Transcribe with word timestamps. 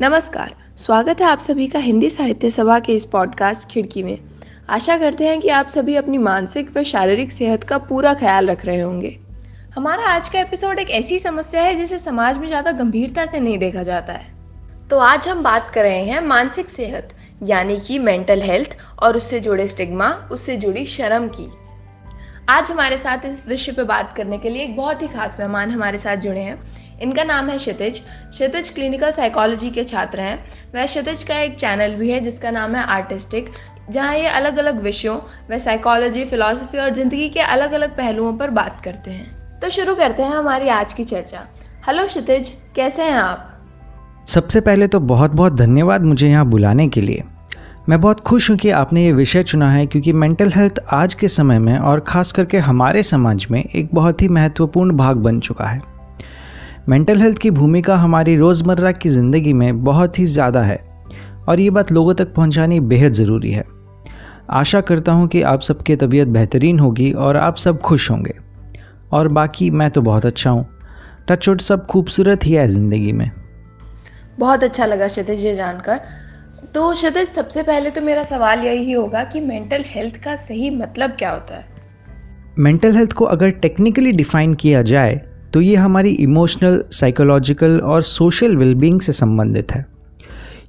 नमस्कार, 0.00 0.54
स्वागत 0.78 1.20
है 1.20 1.26
आप 1.26 1.40
सभी 1.40 1.66
का 1.68 1.78
हिंदी 1.78 2.08
साहित्य 2.10 2.50
सभा 2.50 2.78
के 2.80 2.94
इस 2.94 3.04
पॉडकास्ट 3.04 3.68
खिड़की 3.68 4.02
में। 4.02 4.18
आशा 4.68 4.96
करते 4.98 5.26
हैं 5.26 5.40
कि 5.40 5.48
आप 5.48 5.68
सभी 5.68 5.96
अपनी 5.96 6.18
मानसिक 6.18 6.70
व 6.76 6.82
शारीरिक 6.82 7.32
सेहत 7.32 7.64
का 7.64 7.78
पूरा 7.78 8.12
ख्याल 8.14 8.50
रख 8.50 8.64
रहे 8.66 8.80
होंगे। 8.80 9.08
हमारा 9.74 10.04
आज 10.04 10.28
का 10.28 10.40
एपिसोड 10.40 10.78
एक 10.78 10.90
ऐसी 10.90 11.18
समस्या 11.18 11.62
है 11.62 11.74
जिसे 11.74 11.98
समाज 11.98 12.38
में 12.38 12.46
ज़्यादा 12.48 12.72
गंभीरता 12.72 13.26
से 13.26 13.40
नहीं 13.40 13.58
देखा 13.58 13.82
जाता 13.82 14.12
है। 14.12 14.26
तो 14.90 14.98
आज 14.98 15.28
हम 15.28 15.42
बात 15.42 15.70
कर 15.74 15.82
रहे 15.82 16.04
हैं 16.04 16.20
मानसिक 16.20 16.68
सेहत, 16.68 17.08
यानी 17.42 17.80
कि 17.80 17.98
मेंटल 17.98 18.42
हेल्थ 18.42 18.76
और 18.98 19.16
उससे 19.16 19.40
जुड़े 19.40 19.68
स्टिग्मा 19.68 20.10
उससे 20.32 20.56
जुड़ी 20.56 20.86
शर्म 20.86 21.28
की। 21.30 21.50
आज 22.48 22.70
हमारे 22.70 22.96
साथ 22.98 23.24
इस 23.26 23.46
विषय 23.48 23.72
पर 23.72 23.84
बात 23.84 24.14
करने 24.16 24.38
के 24.38 24.50
लिए 24.50 24.62
एक 24.62 24.76
बहुत 24.76 25.02
ही 25.02 25.08
खास 25.08 25.36
मेहमान 25.38 25.70
हमारे 25.70 25.98
साथ 25.98 26.16
जुड़े 26.16 26.40
हैं। 26.40 26.86
इनका 26.98 27.24
नाम 27.24 27.48
है 27.48 27.56
क्षितिज। 27.58 28.00
क्षितिज 28.30 28.70
क्लिनिकल 28.70 29.10
साइकोलॉजी 29.12 29.70
के 29.70 29.84
छात्र 29.84 30.20
हैं। 30.20 30.38
वह 30.74 30.86
क्षितिज 30.86 31.22
का 31.24 31.38
एक 31.38 31.56
चैनल 31.56 31.94
भी 31.94 32.10
है, 32.10 32.20
जिसका 32.20 32.50
नाम 32.50 32.74
है 32.74 32.84
आर्टिस्टिक 32.84 33.50
जहाँ 33.90 34.14
ये 34.16 34.26
अलग 34.28 34.56
अलग 34.58 34.82
विषयों 34.82 35.18
व 35.50 35.58
साइकोलॉजी 35.58 36.24
फिलोसफी 36.24 36.78
और 36.78 36.94
ज़िंदगी 36.94 37.28
के 37.28 37.40
अलग 37.40 37.72
अलग 37.72 37.96
पहलुओं 37.96 38.32
पर 38.38 38.50
बात 38.52 38.80
करते 38.84 39.10
हैं। 39.10 39.60
तो 39.60 39.70
शुरू 39.70 39.94
करते 39.94 40.22
हैं 40.22 40.30
हमारी 40.30 40.68
आज 40.70 40.92
की 40.92 41.04
चर्चा। 41.04 41.46
हेलो 41.86 42.06
क्षितिज, 42.06 42.52
कैसे 42.76 43.02
हैं 43.02 43.12
आप? 43.12 43.44
सबसे 44.28 44.60
पहले 44.60 44.86
तो 44.86 45.00
बहुत 45.02 45.30
बहुत 45.32 45.52
धन्यवाद 45.52 46.02
मुझे 46.02 46.28
यहाँ 46.28 46.46
बुलाने 46.46 46.88
के 46.88 47.00
लिए। 47.00 47.22
मैं 47.88 48.00
बहुत 48.00 48.20
खुश 48.20 48.50
हूँ 48.50 48.56
कि 48.58 48.70
आपने 48.70 49.04
ये 49.04 49.12
विषय 49.12 49.42
चुना 49.42 49.70
है, 49.72 49.86
क्योंकि 49.86 50.12
मेंटल 50.14 50.50
हेल्थ 50.52 50.80
आज 50.92 51.14
के 51.14 51.28
समय 51.28 51.58
में 51.58 51.78
और 51.78 52.00
ख़ास 52.00 52.32
करके 52.32 52.58
हमारे 52.60 53.02
समाज 53.02 53.46
में 53.50 53.62
एक 53.62 53.94
बहुत 53.94 54.22
ही 54.22 54.28
महत्वपूर्ण 54.28 54.96
भाग 54.96 55.16
बन 55.18 55.40
चुका 55.40 55.64
है। 55.64 55.80
मेंटल 56.88 57.20
हेल्थ 57.20 57.38
की 57.38 57.50
भूमिका 57.50 57.96
हमारी 57.96 58.36
रोज़मर्रा 58.36 58.92
की 58.92 59.08
ज़िंदगी 59.08 59.52
में 59.52 59.84
बहुत 59.84 60.18
ही 60.18 60.24
ज़्यादा 60.26 60.62
है 60.62 60.76
और 61.48 61.60
ये 61.60 61.70
बात 61.70 61.92
लोगों 61.92 62.14
तक 62.14 62.32
पहुँचानी 62.34 62.80
बेहद 62.80 63.12
ज़रूरी 63.12 63.50
है। 63.52 63.64
आशा 64.50 64.80
करता 64.80 65.12
हूँ 65.12 65.28
कि 65.28 65.42
आप 65.42 65.60
सबकी 65.60 65.96
तबीयत 65.96 66.28
बेहतरीन 66.28 66.78
होगी 66.78 67.12
और 67.12 67.36
आप 67.36 67.56
सब 67.56 67.80
खुश 67.80 68.10
होंगे। 68.10 68.34
और 69.12 69.28
बाकी 69.28 69.70
मैं 69.70 69.90
तो 69.90 70.02
बहुत 70.02 70.26
अच्छा 70.26 70.50
हूँ। 70.50 70.66
टच 71.28 71.62
सब 71.62 71.86
खूबसूरत 71.86 72.46
ही 72.46 72.52
है 72.52 72.66
ज़िंदगी 72.68 73.12
में। 73.12 73.30
बहुत 74.38 74.64
अच्छा 74.64 74.86
लगा 74.86 75.08
क्षितिज 75.08 75.44
ये 75.44 75.54
जानकर। 75.54 76.00
तो 76.74 76.92
क्षतिज 76.94 77.28
सबसे 77.28 77.62
पहले 77.62 77.90
तो 77.90 78.00
मेरा 78.00 78.24
सवाल 78.24 78.60
यही 78.60 78.92
होगा 78.92 79.24
कि 79.24 79.40
मेंटल 79.40 79.84
हेल्थ 79.86 80.16
का 80.16 80.36
सही 80.36 80.70
मतलब 80.70 81.10
क्या 81.10 81.30
होता 81.30 81.56
है? 81.56 81.64
मेंटल 82.58 82.96
हेल्थ 82.96 83.12
को 83.12 83.24
अगर 83.24 83.50
टेक्निकली 83.50 84.12
डिफाइन 84.12 84.54
किया 84.54 84.82
जाए 84.82 85.20
तो 85.52 85.60
ये 85.60 85.76
हमारी 85.76 86.10
इमोशनल 86.10 86.82
साइकोलॉजिकल 86.92 87.78
और 87.80 88.02
सोशल 88.02 88.56
वेलबींग 88.56 89.00
से 89.00 89.12
संबंधित 89.12 89.72
है। 89.72 89.86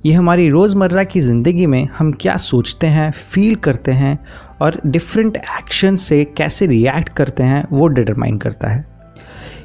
ये 0.05 0.13
हमारी 0.13 0.49
रोज़मर्रा 0.49 1.03
की 1.03 1.19
ज़िंदगी 1.19 1.65
में 1.65 1.87
हम 1.97 2.11
क्या 2.11 2.37
सोचते 2.37 2.87
हैं 2.87 3.11
फील 3.11 3.55
करते 3.55 3.91
हैं 3.91 4.17
और 4.61 4.79
डिफरेंट 4.85 5.37
एक्शन 5.37 5.95
से 5.95 6.23
कैसे 6.37 6.67
रिएक्ट 6.67 7.09
करते 7.09 7.43
हैं, 7.43 7.67
वो 7.71 7.87
डिटरमाइन 7.87 8.37
करता 8.37 8.67
है। 8.67 8.85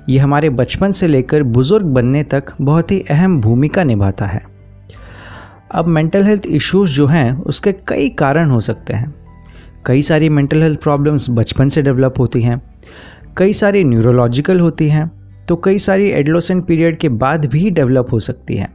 ये 0.09 0.19
हमारे 0.19 0.51
बचपन 0.51 0.92
से 0.92 1.07
लेकर 1.07 1.42
बुज़ुर्ग 1.42 1.87
बनने 1.87 2.23
तक 2.23 2.53
बहुत 2.61 2.91
ही 2.91 3.01
अहम 3.11 3.41
भूमिका 3.41 3.85
निभाता 3.85 4.27
है। 4.27 4.42
अब 5.70 5.87
मेंटल 5.87 6.25
हेल्थ 6.25 6.47
इश्यूज़ 6.47 6.92
जो 6.92 7.07
हैं, 7.07 7.42
उसके 7.42 7.73
कई 7.73 8.09
कारण 8.09 8.51
हो 8.51 8.61
सकते 8.61 8.95
हैं। 8.95 9.15
कई 9.87 10.03
सारी 10.03 10.29
मेंटल 10.29 10.62
हेल्थ 10.62 10.81
प्रॉब्लम्स 10.81 11.31
बचपन 11.31 11.69
से 11.69 11.83
डेवलप 11.83 12.15
होती 12.19 12.42
हैं। 12.42 12.62
कई 13.39 13.53
सारी 13.53 13.83
न्यूरोलॉजिकल 13.85 14.61
होती 14.61 14.89
हैं 14.89 15.11
तो 15.49 15.57
कई 15.57 15.79
सारी 15.79 16.11
एडलोसेंट 16.11 16.65
पीरियड 16.67 16.99
के 16.99 17.09
बाद 17.09 17.47
भी 17.47 17.71
डेवलप 17.71 18.13
हो 18.13 18.21
सकती 18.21 18.57
हैं। 18.57 18.73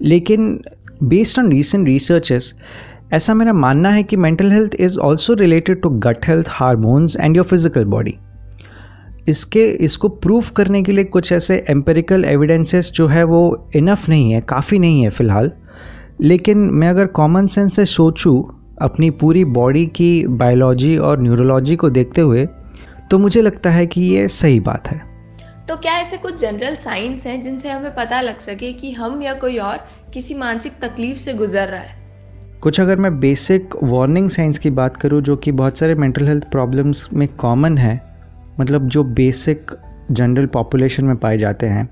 लेकिन 0.00 0.60
बेस्ड 1.02 1.38
ऑन 1.38 1.50
रीसेंट 1.52 1.86
रिसर्चेस 1.86 2.54
ऐसा 3.12 3.34
मेरा 3.34 3.52
मानना 3.52 3.88
है 3.88 4.02
कि 4.02 4.16
mental 4.16 4.50
health 4.52 4.74
is 4.74 4.98
also 4.98 5.34
related 5.34 5.80
to 5.82 5.90
gut 6.00 6.26
health 6.28 6.46
hormones 6.50 7.16
and 7.16 7.36
your 7.36 7.46
physical 7.46 7.84
body 7.84 8.14
इसके, 9.28 9.64
इसको 9.64 10.08
प्रूव 10.08 10.44
करने 10.56 10.82
के 10.82 10.92
लिए 10.92 11.04
कुछ 11.04 11.32
ऐसे 11.32 11.64
एम्पेरिकल 11.70 12.24
एविडेंसेस 12.24 12.90
जो 12.94 13.06
है 13.06 13.22
वो 13.24 13.70
इनफ 13.76 14.08
नहीं 14.08 14.32
है, 14.32 14.40
काफ़ी 14.40 14.78
नहीं 14.78 15.02
है 15.02 15.10
फ़िलहाल। 15.10 15.50
लेकिन 16.20 16.58
मैं 16.72 16.88
अगर 16.88 17.06
कॉमन 17.06 17.46
सेंस 17.46 17.74
से 17.76 17.84
सोचूं, 17.86 18.42
अपनी 18.82 19.10
पूरी 19.12 19.44
बॉडी 19.44 19.86
की 19.86 20.26
बायोलॉजी 20.26 20.96
और 20.98 21.20
न्यूरोलॉजी 21.22 21.76
को 21.76 21.90
देखते 21.90 22.20
हुए 22.20 22.46
तो 23.10 23.18
मुझे 23.18 23.40
लगता 23.42 23.70
है 23.70 23.86
कि 23.86 24.00
ये 24.00 24.28
सही 24.28 24.60
बात 24.60 24.88
है। 24.88 24.98
तो 25.68 25.76
क्या 25.76 25.92
ऐसे 25.92 26.16
कुछ 26.16 26.40
जनरल 26.40 26.76
साइंस 26.76 27.26
हैं 27.26 27.42
जिनसे 27.42 27.70
हमें 27.70 27.94
पता 27.94 28.20
लग 28.20 28.38
सके 28.38 28.72
कि 28.72 28.92
हम 28.92 29.22
या 29.22 29.34
कोई 29.34 29.58
और 29.58 29.78
किसी 30.14 30.34
मानसिक 30.34 30.72
तकलीफ़ 30.82 31.18
से 31.18 31.34
गुजर 31.34 31.68
रहा 31.68 31.80
है? 31.80 31.94
कुछ 32.60 32.80
अगर 32.80 32.96
मैं 32.96 33.20
बेसिक 33.20 33.74
वार्निंग 33.82 34.30
साइंस 34.30 34.58
की 34.58 34.70
बात 34.70 34.96
करूँ 34.96 35.22
जो 35.22 35.36
कि 35.36 35.52
बहुत 35.52 35.78
सारे 35.78 35.94
मेंटल 35.94 36.26
हेल्थ 36.28 36.44
प्रॉब्लम्स 36.50 37.08
में 37.12 37.28
कॉमन 37.28 37.78
है 37.78 38.00
मतलब 38.60 38.88
जो 38.88 39.04
बेसिक 39.04 39.70
जनरल 40.10 40.46
पॉपुलेशन 40.46 41.04
में 41.04 41.16
पाए 41.16 41.38
जाते 41.38 41.66
हैं 41.66 41.88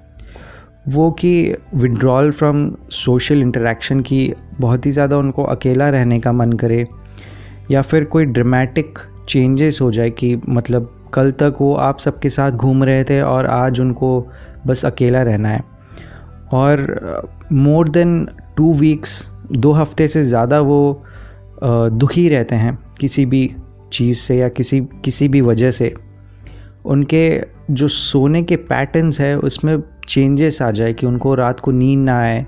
वो 0.88 1.10
कि 1.10 1.54
विड्रॉल 1.74 2.30
फ्रॉम 2.32 2.76
सोशल 2.90 3.42
इंटरेक्शन 3.42 4.00
की 4.00 4.32
बहुत 4.60 4.86
ही 4.86 4.90
ज़्यादा 4.90 5.16
उनको 5.16 5.42
अकेला 5.42 5.88
रहने 5.88 6.20
का 6.20 6.32
मन 6.32 6.52
करे 6.52 6.86
या 7.70 7.82
फिर 7.82 8.04
कोई 8.04 8.24
ड्रामेटिक 8.24 8.98
चेंजेस 9.28 9.78
हो 9.80 9.92
जाए 9.92 10.10
कि 10.10 10.40
मतलब 10.48 11.03
कल 11.14 11.30
तक 11.32 11.54
वो 11.60 11.74
आप 11.74 11.98
सबके 11.98 12.30
साथ 12.30 12.52
घूम 12.52 12.84
रहे 12.84 13.04
थे 13.04 13.20
और 13.22 13.46
आज 13.46 13.80
उनको 13.80 14.08
बस 14.66 14.84
अकेला 14.84 15.22
रहना 15.22 15.48
है। 15.48 15.62
और 16.52 17.28
मोर 17.52 17.88
देन 17.88 18.26
टू 18.56 18.72
वीक्स 18.74 19.30
दो 19.52 19.72
हफ़्ते 19.72 20.08
से 20.08 20.22
ज़्यादा 20.24 20.60
वो 20.60 21.04
दुखी 21.62 22.28
रहते 22.28 22.56
हैं 22.56 22.78
किसी 23.00 23.26
भी 23.26 23.50
चीज़ 23.92 24.18
से 24.18 24.36
या 24.36 24.48
किसी 24.48 24.80
किसी 25.04 25.28
भी 25.28 25.40
वजह 25.40 25.70
से। 25.70 25.94
उनके 26.84 27.42
जो 27.70 27.88
सोने 27.88 28.42
के 28.42 28.56
पैटर्न्स 28.56 29.20
है, 29.20 29.36
उसमें 29.38 29.82
चेंजेस 30.08 30.60
आ 30.62 30.70
जाए 30.70 30.92
कि 30.92 31.06
उनको 31.06 31.34
रात 31.34 31.60
को 31.60 31.70
नींद 31.70 32.04
ना 32.04 32.18
आए 32.20 32.44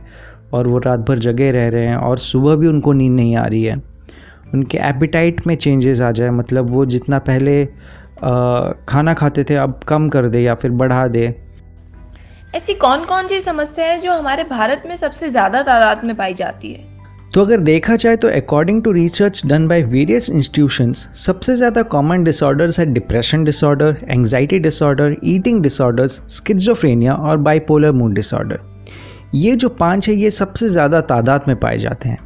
और 0.55 0.67
वो 0.69 0.79
रात 0.79 1.01
भर 1.01 1.19
जगे 1.19 1.51
रह 1.53 1.69
रहे 1.69 1.87
हैं 1.87 1.97
और 1.97 2.19
सुबह 2.19 2.57
भी 2.57 2.67
उनको 2.67 2.93
नींद 2.93 3.13
नहीं 3.13 3.37
आ 3.37 3.47
रही 3.47 3.63
है। 3.65 3.77
उनके 4.55 4.79
एपिटाइट 4.79 5.47
में 5.47 5.55
चेंजेस 5.57 6.01
आ 6.01 6.11
जाए 6.11 6.31
मतलब 6.31 6.71
वो 6.71 6.85
जितना 6.87 7.19
पहले 7.21 7.63
खाना 8.19 9.15
खाते 9.15 9.45
थे 9.45 9.55
अब 9.57 9.81
कम 9.89 10.09
कर 10.09 10.29
दे 10.29 10.41
या 10.41 10.55
फिर 10.55 10.71
बढ़ा 10.73 11.07
दे। 11.09 11.27
ऐसी 12.55 12.75
कौन 12.77 13.05
कौन 13.05 13.29
सी 13.29 13.41
समस्या 13.43 13.87
है 13.87 14.01
जो 14.01 14.13
हमारे 14.13 14.45
भारत 14.47 14.83
में 14.87 14.97
सबसे 14.97 15.29
ज़्यादा 15.31 15.63
तादाद 15.63 16.05
में 16.05 16.15
पाई 16.17 16.35
जाती 16.35 16.73
है? 16.73 16.85
तो 17.35 17.41
अगर 17.41 17.61
देखा 17.61 17.97
जाए 17.97 18.17
तो 18.17 18.29
according 18.31 18.83
to 18.83 18.93
research 18.93 19.43
done 19.47 19.67
by 19.69 19.83
various 19.85 20.29
institutions 20.31 21.07
सबसे 21.17 21.57
ज़्यादा 21.57 21.83
कॉमन 21.85 22.25
डिसऑर्डर्स 22.25 22.79
है 22.81 22.87
depression 22.87 23.45
disorder 23.45 23.97
anxiety 24.09 24.59
disorder 24.59 25.17
eating 25.25 25.63
disorders 25.63 26.21
schizophrenia 26.37 27.15
और 27.15 27.37
बाइपोलर 27.39 27.93
मूड 27.93 28.15
डिसऑर्डर 28.15 28.61
ये 29.35 29.55
जो 29.57 29.69
पाँच 29.71 30.09
है 30.09 30.15
ये 30.15 30.31
सबसे 30.31 30.69
ज़्यादा 30.69 31.01
तादाद 31.03 31.45
में 31.49 31.57
पाए 31.57 31.79
जाते 31.79 32.09
हैं। 32.09 32.19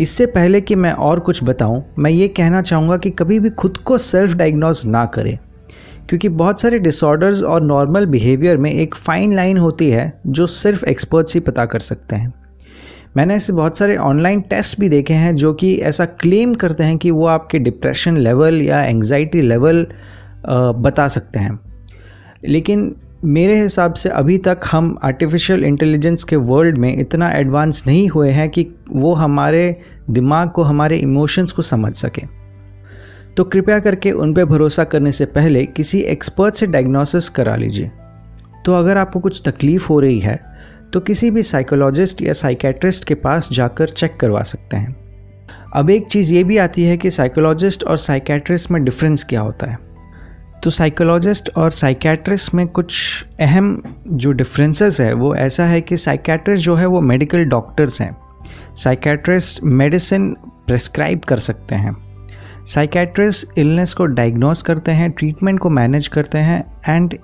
इससे 0.00 0.26
पहले 0.26 0.60
कि 0.60 0.74
मैं 0.74 0.92
और 0.92 1.20
कुछ 1.20 1.42
बताऊँ, 1.44 1.82
मैं 1.98 2.10
ये 2.10 2.28
कहना 2.28 2.62
चाहूँगा 2.62 2.96
कि 2.96 3.10
कभी 3.10 3.38
भी 3.40 3.50
खुद 3.50 3.76
को 3.76 3.98
सेल्फ 3.98 4.32
डायग्नोज 4.32 4.82
ना 4.86 5.04
करें 5.06 5.38
क्योंकि 6.08 6.28
बहुत 6.28 6.60
सारे 6.60 6.78
डिसऑर्डर्स 6.78 7.42
और 7.42 7.62
नॉर्मल 7.62 8.06
बिहेवियर 8.06 8.56
में 8.56 8.70
एक 8.70 8.94
फ़ाइन 8.94 9.32
लाइन 9.32 9.58
होती 9.58 9.90
है 9.90 10.12
जो 10.26 10.46
सिर्फ़ 10.46 10.84
एक्सपर्ट्स 10.84 11.34
ही 11.34 11.40
पता 11.40 11.64
कर 11.66 11.80
सकते 11.80 12.16
हैं। 12.16 12.32
मैंने 13.16 13.34
ऐसे 13.34 13.52
बहुत 13.52 13.78
सारे 13.78 13.96
ऑनलाइन 13.96 14.40
टेस्ट 14.40 14.78
भी 14.80 14.88
देखे 14.88 15.14
हैं 15.14 15.34
जो 15.36 15.52
कि 15.54 15.74
ऐसा 15.80 16.04
क्लेम 16.04 16.54
करते 16.54 16.84
हैं 16.84 16.96
कि 16.98 17.10
वो 17.10 17.26
आपके 17.26 17.58
डिप्रेशन 17.58 18.16
लेवल 18.16 18.60
या 18.62 18.82
एंग्जाइटी 18.82 19.42
लेवल 19.42 19.86
बता 20.78 21.08
सकते 21.08 21.38
हैं। 21.38 21.58
लेकिन 22.44 22.94
मेरे 23.24 23.60
हिसाब 23.60 23.94
से 23.94 24.08
अभी 24.08 24.38
तक 24.38 24.60
हम 24.70 24.98
आर्टिफिशियल 25.04 25.64
इंटेलिजेंस 25.64 26.24
के 26.24 26.36
वर्ल्ड 26.36 26.78
में 26.78 26.96
इतना 26.96 27.30
एडवांस 27.32 27.82
नहीं 27.86 28.08
हुए 28.08 28.30
हैं 28.30 28.48
कि 28.50 28.66
वो 28.88 29.12
हमारे 29.14 29.80
दिमाग 30.10 30.50
को, 30.50 30.62
हमारे 30.62 30.96
इमोशंस 30.96 31.52
को 31.52 31.62
समझ 31.62 31.94
सके। 31.94 32.22
तो 33.36 33.44
कृपया 33.44 33.78
करके 33.78 34.12
उन 34.12 34.34
पर 34.34 34.44
भरोसा 34.44 34.84
करने 34.84 35.12
से 35.12 35.24
पहले 35.26 35.64
किसी 35.66 36.00
एक्सपर्ट 36.00 36.54
से 36.54 36.66
डायग्नोसिस 36.66 37.28
करा 37.28 37.56
लीजिए। 37.56 37.90
तो 38.64 38.72
अगर 38.72 38.96
आपको 38.96 39.20
कुछ 39.20 39.42
तकलीफ़ 39.46 39.86
हो 39.86 40.00
रही 40.00 40.18
है 40.18 40.38
तो 40.92 41.00
किसी 41.00 41.30
भी 41.30 41.42
साइकोलॉजिस्ट 41.42 42.22
या 42.22 42.32
साइकेट्रिस्ट 42.32 43.04
के 43.04 43.14
पास 43.14 43.48
जाकर 43.52 43.88
चेक 43.88 44.16
करवा 44.16 44.42
सकते 44.42 44.76
हैं। 44.76 44.96
अब 45.74 45.90
एक 45.90 46.06
चीज़ 46.06 46.34
ये 46.34 46.44
भी 46.44 46.58
आती 46.58 46.84
है 46.84 46.96
कि 46.96 47.10
साइकोलॉजिस्ट 47.10 47.84
और 47.84 47.96
साइकेट्रिस्ट 47.96 48.70
में 48.70 48.84
डिफरेंस 48.84 49.24
क्या 49.24 49.40
होता 49.40 49.70
है। 49.70 49.93
तो 50.64 50.70
साइकोलॉजिस्ट 50.70 51.50
और 51.56 51.70
साइकेट्रिस्ट 51.70 52.52
में 52.54 52.66
कुछ 52.68 53.24
अहम 53.40 53.82
जो 54.08 54.30
डिफरेंसेस 54.32 55.00
है, 55.00 55.12
वो 55.12 55.34
ऐसा 55.34 55.64
है 55.66 55.80
कि 55.80 55.96
साइकेट्रिस्ट 55.96 56.64
जो 56.64 56.74
है, 56.74 56.86
वो 56.86 57.00
मेडिकल 57.00 57.44
डॉक्टर्स 57.44 58.00
हैं। 58.00 58.16
साइकेट्रिस्ट 58.74 59.62
मेडिसिन 59.62 60.30
प्रेस्क्राइब 60.66 61.20
कर 61.20 61.38
सकते 61.38 61.74
हैं। 61.74 61.96
साइकेट्रिस्ट 62.66 63.58
इलनेस 63.58 63.94
को 63.94 64.06
डायग्नोस 64.06 64.62
करते 64.62 64.92
हैं 64.92 65.10
ट्रीटमेंट 65.10 65.60
को 65.60 65.70
मैनेज 65.70 66.08
करते 66.08 66.38
हैं 66.38 66.64
एंड 66.88 67.18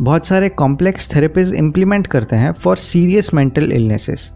बहुत 0.00 0.26
सारे 0.26 0.48
कॉम्प्लेक्स 0.48 1.14
थेरेपीज 1.14 1.54
इम्प्लीमेंट 1.54 2.06
करते 2.06 2.36
हैं 2.36 2.52
for 2.52 2.76
serious 2.76 3.32
mental 3.34 3.72
illnesses 3.72 4.30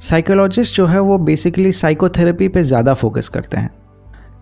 psychologist 0.00 0.76
जो 0.76 0.86
है, 0.86 1.00
वो 1.00 1.18
बेसिकली 1.20 1.72
साइकोथेरेपी 1.72 2.48
पे 2.48 2.62
ज़्यादा 2.62 2.94
फोकस 2.94 3.28
करते 3.28 3.56
हैं। 3.56 3.70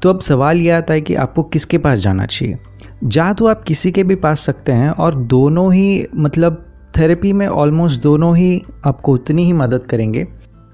तो 0.02 0.10
अब 0.10 0.20
सवाल 0.20 0.60
यह 0.60 0.76
आता 0.76 0.94
है 0.94 1.00
कि 1.00 1.14
आपको 1.14 1.42
किसके 1.42 1.78
पास 1.78 1.98
जाना 1.98 2.26
चाहिए? 2.26 2.58
जा 3.04 3.32
तो 3.32 3.46
आप 3.46 3.62
किसी 3.64 3.92
के 3.92 4.04
भी 4.04 4.14
पास 4.16 4.40
सकते 4.40 4.72
हैं 4.72 4.90
और 4.90 5.14
दोनों 5.14 5.72
ही 5.74 6.06
मतलब 6.16 6.64
थेरेपी 6.98 7.32
में 7.32 7.46
ऑलमोस्ट 7.46 8.02
दोनों 8.02 8.36
ही 8.36 8.62
आपको 8.84 9.12
उतनी 9.14 9.44
ही 9.44 9.52
मदद 9.52 9.86
करेंगे। 9.90 10.26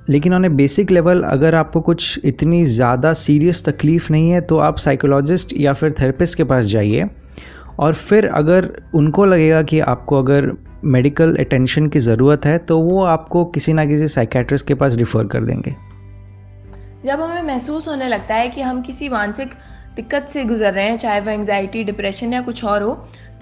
लेकिन 0.09 0.35
ऑन 0.35 0.45
ए 0.45 0.49
बेसिक 0.49 0.91
लेवल 0.91 1.23
अगर 1.23 1.55
आपको 1.55 1.81
कुछ 1.81 2.21
इतनी 2.25 2.65
ज़्यादा 2.65 3.13
सीरियस 3.15 3.65
तकलीफ़ 3.65 4.13
नहीं 4.13 4.31
है 4.31 4.41
तो 4.41 4.59
आप 4.59 4.79
साइकोलॉजिस्ट 4.79 5.53
या 5.57 5.73
फिर 5.73 5.93
थेरेपिस्ट 5.93 6.37
के 6.37 6.45
पास 6.45 6.65
जाइए। 6.65 7.09
और 7.79 7.95
फिर 7.95 8.29
अगर 8.29 8.71
उनको 8.95 9.25
लगेगा 9.25 9.63
कि 9.63 9.81
आपको 9.81 10.19
अगर 10.19 10.51
मेडिकल 10.85 11.35
अटेंशन 11.37 11.87
की 11.89 11.99
ज़रूरत 12.01 12.47
है 12.47 12.57
तो 12.59 12.79
वो 12.79 13.03
आपको 13.05 13.45
किसी 13.45 13.73
ना 13.73 13.85
किसी 13.87 14.09
साइकेट्रिस्ट 14.09 14.67
के 14.67 14.75
पास 14.75 14.97
रिफ़र 14.97 15.27
कर 15.27 15.45
देंगे। 15.45 15.75
जब 17.09 17.21
हमें 17.21 17.43
महसूस 17.43 17.87
होने 17.89 18.09
लगता 18.09 18.35
है 18.35 18.49
कि 18.49 18.63
हम 18.63 18.81
किसी 18.83 19.09
मानसिक 19.09 19.53
दिक्कत 19.97 20.27
से 20.29 20.45
गुजर 20.45 20.73
रहे 20.73 20.89
हैं, 20.89 20.97
चाहे 20.99 21.21
वह 21.21 21.33
एंग्जाइटी 21.33 21.85
डिप्रेशन 21.85 22.33
या 22.33 22.41
कुछ 22.41 22.65
और 22.65 22.83
हो 22.83 22.93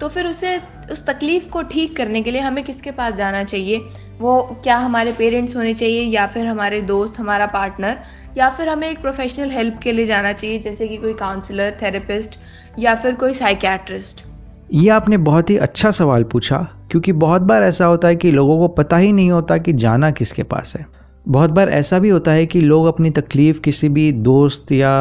तो 0.01 0.07
फिर 0.09 0.27
उसे, 0.27 0.55
उस 0.91 1.05
तकलीफ़ 1.05 1.49
को 1.49 1.61
ठीक 1.63 1.95
करने 1.97 2.21
के 2.21 2.31
लिए 2.31 2.41
हमें 2.41 2.63
किसके 2.63 2.91
पास 2.91 3.15
जाना 3.15 3.43
चाहिए? 3.43 3.77
वो 4.19 4.41
क्या 4.63 4.77
हमारे 4.77 5.13
पेरेंट्स 5.13 5.55
होने 5.55 5.73
चाहिए 5.73 6.01
या 6.03 6.27
फिर 6.27 6.45
हमारे 6.45 6.81
दोस्त, 6.81 7.19
हमारा 7.19 7.45
पार्टनर 7.47 7.97
या 8.37 8.49
फिर 8.49 8.69
हमें 8.69 8.89
एक 8.89 9.01
प्रोफेशनल 9.01 9.51
हेल्प 9.51 9.79
के 9.79 9.91
लिए 9.91 10.05
जाना 10.05 10.33
चाहिए, 10.33 10.59
जैसे 10.59 10.87
कि 10.87 10.97
कोई 10.97 11.13
काउंसलर 11.13 11.77
थेरेपिस्ट 11.81 12.39
या 12.79 12.95
फिर 12.95 13.15
कोई 13.15 13.33
साइकेट्रिस्ट 13.33 14.25
ये 14.73 14.89
आपने 14.89 15.17
बहुत 15.17 15.49
ही 15.49 15.57
अच्छा 15.57 15.91
सवाल 15.91 16.23
पूछा, 16.23 16.67
क्योंकि 16.91 17.11
बहुत 17.11 17.41
बार 17.41 17.63
ऐसा 17.63 17.85
होता 17.85 18.07
है 18.07 18.15
कि 18.15 18.31
लोगों 18.31 18.57
को 18.59 18.67
पता 18.67 18.97
ही 18.97 19.11
नहीं 19.11 19.31
होता 19.31 19.57
कि 19.57 19.73
जाना 19.73 20.11
किसके 20.11 20.43
पास 20.43 20.75
है। 20.75 20.85
बहुत 21.27 21.49
बार 21.49 21.69
ऐसा 21.69 21.99
भी 21.99 22.09
होता 22.09 22.31
है 22.31 22.45
कि 22.45 22.61
लोग 22.61 22.85
अपनी 22.85 23.09
तकलीफ़ 23.09 23.59
किसी 23.59 23.89
भी 23.89 24.11
दोस्त 24.11 24.71
या 24.71 24.91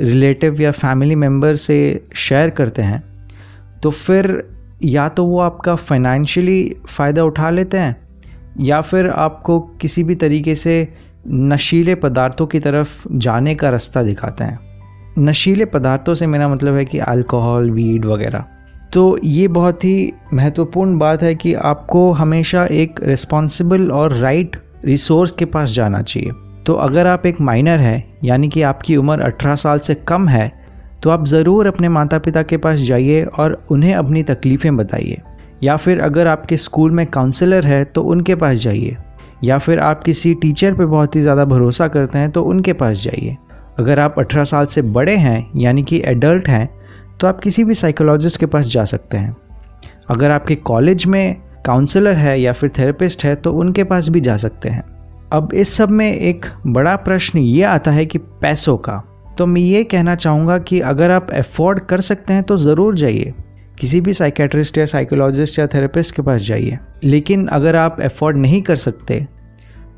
रिलेटिव 0.00 0.60
या 0.60 0.70
फैमिली 0.70 1.14
मेंबर 1.14 1.56
से 1.56 1.78
शेयर 2.16 2.50
करते 2.50 2.82
हैं 2.82 3.02
तो 3.82 3.90
फिर 3.90 4.42
या 4.84 5.08
तो 5.08 5.24
वो 5.24 5.38
आपका 5.40 5.74
फाइनेंशियली 5.74 6.76
फ़ायदा 6.88 7.24
उठा 7.24 7.50
लेते 7.50 7.78
हैं, 7.78 7.96
या 8.60 8.80
फिर 8.80 9.08
आपको 9.10 9.58
किसी 9.80 10.02
भी 10.04 10.14
तरीके 10.14 10.54
से 10.54 10.76
नशीले 11.28 11.94
पदार्थों 11.94 12.46
की 12.46 12.60
तरफ़ 12.60 13.06
जाने 13.12 13.54
का 13.54 13.70
रास्ता 13.70 14.02
दिखाते 14.02 14.44
हैं। 14.44 14.58
नशीले 15.18 15.64
पदार्थों 15.64 16.14
से 16.14 16.26
मेरा 16.26 16.48
मतलब 16.48 16.74
है 16.74 16.84
कि 16.84 16.98
अल्कोहल 16.98 17.70
वीड 17.70 18.04
वगैरह। 18.04 18.44
तो 18.92 19.18
ये 19.24 19.48
बहुत 19.48 19.84
ही 19.84 20.12
महत्वपूर्ण 20.34 20.98
बात 20.98 21.22
है 21.22 21.34
कि 21.34 21.54
आपको 21.54 22.10
हमेशा 22.12 22.64
एक 22.66 23.00
रिस्पॉन्सिबल 23.02 23.90
और 23.92 24.12
राइट 24.12 24.56
रिसोर्स 24.84 25.32
के 25.32 25.44
पास 25.46 25.70
जाना 25.70 26.02
चाहिए। 26.02 26.32
तो 26.66 26.74
अगर 26.74 27.06
आप 27.06 27.26
एक 27.26 27.40
माइनर 27.40 27.80
हैं, 27.80 28.18
यानी 28.24 28.48
कि 28.48 28.62
आपकी 28.62 28.96
उम्र 28.96 29.20
18 29.22 29.54
साल 29.56 29.78
से 29.78 29.94
कम 29.98 30.28
है 30.28 30.52
तो 31.02 31.10
आप 31.10 31.24
ज़रूर 31.26 31.66
अपने 31.66 31.88
माता 31.88 32.18
पिता 32.18 32.42
के 32.42 32.56
पास 32.56 32.78
जाइए 32.80 33.22
और 33.24 33.52
उन्हें 33.70 33.94
अपनी 33.94 34.22
तकलीफ़ें 34.24 34.76
बताइए। 34.76 35.20
या 35.62 35.76
फिर 35.76 36.00
अगर 36.00 36.26
आपके 36.26 36.56
स्कूल 36.56 36.90
में 36.90 37.06
काउंसलर 37.06 37.66
है 37.66 37.84
तो 37.84 38.02
उनके 38.04 38.34
पास 38.34 38.56
जाइए। 38.58 38.96
या 39.44 39.58
फिर 39.58 39.78
आप 39.80 40.02
किसी 40.04 40.34
टीचर 40.34 40.74
पे 40.74 40.84
बहुत 40.86 41.16
ही 41.16 41.20
ज़्यादा 41.20 41.44
भरोसा 41.46 41.88
करते 41.88 42.18
हैं 42.18 42.30
तो 42.30 42.42
उनके 42.44 42.72
पास 42.72 42.96
जाइए। 42.96 43.36
अगर 43.78 44.00
आप 44.00 44.18
18 44.18 44.44
साल 44.44 44.66
से 44.66 44.82
बड़े 44.82 45.16
हैं, 45.16 45.50
यानी 45.56 45.82
कि 45.82 46.02
एडल्ट 46.04 46.48
हैं 46.48 46.68
तो 47.20 47.26
आप 47.26 47.40
किसी 47.40 47.64
भी 47.64 47.74
साइकोलॉजिस्ट 47.74 48.40
के 48.40 48.46
पास 48.46 48.66
जा 48.66 48.84
सकते 48.84 49.16
हैं। 49.16 49.36
अगर 50.10 50.30
आपके 50.30 50.54
कॉलेज 50.56 51.06
में 51.06 51.36
काउंसलर 51.66 52.16
है 52.16 52.40
या 52.40 52.52
फिर 52.52 52.70
थेरेपिस्ट 52.78 53.24
है 53.24 53.34
तो 53.34 53.52
उनके 53.52 53.84
पास 53.84 54.08
भी 54.08 54.20
जा 54.20 54.36
सकते 54.36 54.68
हैं। 54.68 54.82
अब 55.32 55.52
इस 55.54 55.72
सब 55.74 55.90
में 55.90 56.10
एक 56.12 56.46
बड़ा 56.66 56.94
प्रश्न 56.96 57.38
ये 57.38 57.62
आता 57.62 57.90
है 57.90 58.06
कि 58.06 58.18
पैसों 58.18 58.76
का। 58.78 59.02
तो 59.38 59.46
मैं 59.46 59.60
ये 59.60 59.82
कहना 59.84 60.14
चाहूँगा 60.14 60.58
कि 60.58 60.80
अगर 60.82 61.10
आप 61.10 61.30
अफोर्ड 61.30 61.80
कर 61.80 62.00
सकते 62.00 62.32
हैं 62.32 62.42
तो 62.42 62.56
ज़रूर 62.58 62.94
जाइए। 62.94 63.34
किसी 63.80 64.00
भी 64.00 64.12
साइकेट्रिस्ट 64.12 64.78
या 64.78 64.86
साइकोलॉजिस्ट 64.86 65.58
या 65.58 65.66
थेरेपिस्ट 65.66 66.14
के 66.14 66.22
पास 66.22 66.40
जाइए। 66.40 66.78
लेकिन 67.04 67.46
अगर 67.46 67.76
आप 67.76 68.00
अफोर्ड 68.00 68.36
नहीं 68.36 68.62
कर 68.62 68.76
सकते 68.76 69.26